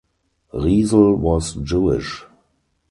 [0.51, 2.25] Riesel was Jewish.